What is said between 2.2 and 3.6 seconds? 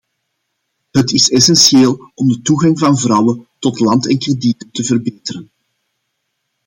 de toegang van vrouwen